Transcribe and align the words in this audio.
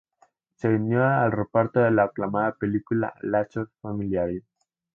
Se 0.55 0.67
unió 0.67 1.05
al 1.07 1.31
reparto 1.31 1.79
de 1.79 1.91
la 1.91 2.05
aclamada 2.05 2.55
película 2.55 3.13
"Lazos 3.21 3.69
Familiares". 3.83 4.41